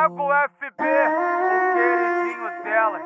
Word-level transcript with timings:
Thiago 0.00 0.28
FB, 0.32 0.80
o 0.80 1.60
queridinho 1.74 2.48
delas. 2.64 3.02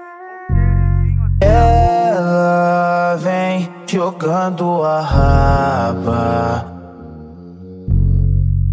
Ela 1.40 3.16
vem 3.16 3.68
jogando 3.84 4.84
a 4.84 5.00
raba. 5.00 6.64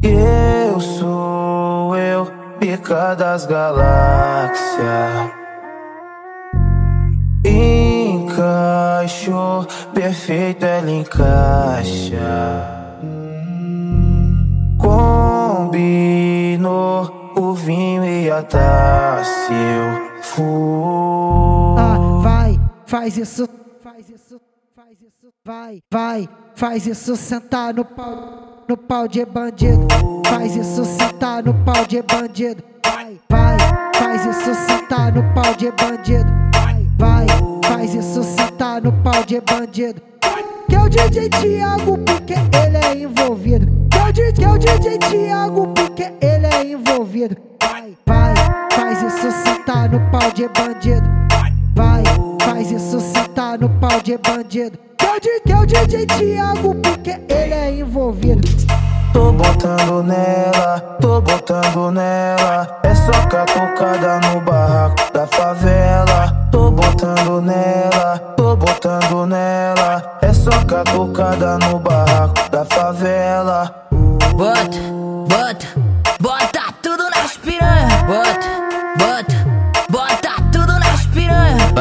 Eu 0.04 0.80
sou 0.80 1.98
eu, 1.98 2.28
pica 2.60 3.16
das 3.16 3.48
galáxias. 3.48 5.32
Encaixou, 8.24 9.66
perfeito 9.96 10.64
ela 10.64 10.92
encaixa. 10.92 12.81
O 18.02 18.06
vinho 18.06 18.06
e 18.06 18.32
a 18.32 18.44
taça. 18.44 19.54
Eu 19.54 20.24
fui. 20.24 20.46
Ah, 21.78 22.20
vai, 22.22 22.60
faz 22.86 23.18
isso, 23.18 23.48
faz 23.84 24.10
isso, 24.10 24.42
faz 24.76 24.98
isso, 25.02 25.34
vai, 25.46 25.82
vai, 25.92 26.30
faz 26.56 26.88
isso 26.88 27.16
sentar 27.16 27.74
no 27.74 27.86
pau, 27.86 28.64
no 28.68 28.78
pau 28.78 29.08
de 29.08 29.24
bandido, 29.26 29.88
faz 30.28 30.56
isso 30.56 30.84
sentar 30.86 31.44
no 31.44 31.54
pau 31.64 31.86
de 31.86 32.02
bandido, 32.02 32.64
vai, 32.86 33.20
vai, 33.30 33.58
faz 33.96 34.26
isso 34.26 34.54
sentar 34.56 35.14
no 35.14 35.24
pau 35.34 35.54
de 35.56 35.72
bandido, 35.72 36.32
vai, 36.54 36.86
vai, 36.98 37.28
faz 37.66 37.94
isso 37.94 38.24
sentar 38.24 38.82
no 38.82 38.92
pau 39.04 39.24
de 39.24 39.40
bandido. 39.42 40.02
Que 40.68 40.76
é 40.76 40.80
o 40.80 40.88
DJ 40.88 41.30
Thiago 41.30 41.98
porque 41.98 42.34
ele 42.34 42.78
é 42.78 43.04
envolvido. 43.04 43.68
Que 43.90 43.98
é 43.98 44.04
o 44.04 44.12
DJ, 44.14 44.32
que 44.32 44.46
é 44.46 44.50
o 44.50 44.58
DJ 44.58 44.98
Thiago 45.00 45.68
porque 45.74 46.04
ele 46.22 46.46
é 46.46 46.66
envolvido. 46.66 47.51
Vai, 47.82 47.98
vai, 48.06 48.36
faz 48.74 49.02
isso 49.02 49.32
sentar 49.32 49.90
no 49.90 50.00
pau 50.12 50.32
de 50.32 50.48
bandido. 50.50 51.10
Vai, 51.74 52.04
faz 52.40 52.70
isso 52.70 53.00
sentar 53.00 53.58
no 53.58 53.68
pau 53.68 54.00
de 54.04 54.20
bandido. 54.20 54.78
Que 55.00 55.06
é 55.08 55.10
o 55.10 55.20
DJ, 55.20 55.40
que 55.40 55.52
é 55.52 55.58
o 55.58 55.66
DJ 55.66 56.06
Thiago 56.06 56.76
porque 56.76 57.20
ele 57.28 57.54
é 57.56 57.80
envolvido. 57.80 58.48
Tô 59.12 59.32
botando 59.32 60.04
nela, 60.04 60.80
tô 61.02 61.22
botando 61.22 61.90
nela. 61.90 62.80
É 62.84 62.94
só 62.94 63.26
catucada 63.28 64.20
no 64.28 64.42
barraco 64.42 65.12
da 65.12 65.26
favela. 65.26 66.48
Tô 66.52 66.70
botando 66.70 67.42
nela, 67.42 68.20
tô 68.38 68.56
botando 68.56 69.26
nela. 69.26 70.20
É 70.22 70.32
só 70.32 70.52
catucada 70.66 71.58
no 71.58 71.80
barraco 71.80 72.48
da 72.52 72.64
favela. 72.64 73.88
Bota, 74.36 74.78
bota 75.28 75.91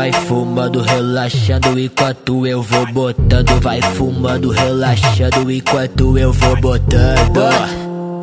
Vai 0.01 0.13
fumando, 0.13 0.81
relaxando 0.81 1.79
enquanto 1.79 2.47
eu 2.47 2.63
vou 2.63 2.91
botando. 2.91 3.61
Vai 3.61 3.83
fumando, 3.83 4.49
relaxando 4.49 5.51
enquanto 5.51 6.17
eu 6.17 6.33
vou 6.33 6.59
botando. 6.59 7.35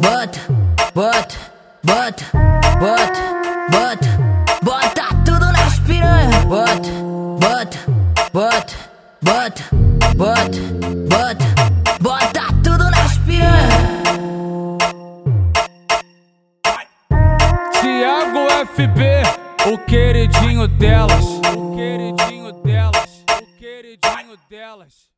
Bota, 0.01 0.39
bota, 0.95 1.35
bota, 1.83 2.23
bota, 2.79 3.21
bota, 3.69 4.09
bota 4.63 5.03
tudo 5.23 5.45
nas 5.51 5.77
piranha. 5.81 6.45
Bota, 6.47 6.89
bota, 7.39 7.77
bota, 8.33 8.73
bota, 9.21 9.63
bota, 10.15 10.59
bota, 11.07 11.45
bota 12.01 12.41
tudo 12.63 12.89
nas 12.89 13.17
piranha. 13.19 13.69
Thiago 17.79 18.47
FB, 18.65 19.46
o 19.73 19.77
queridinho 19.79 20.67
delas. 20.67 21.25
O 21.25 21.75
queridinho 21.75 22.53
delas. 22.63 23.25
O 23.41 23.57
queridinho 23.57 24.37
delas. 24.49 25.09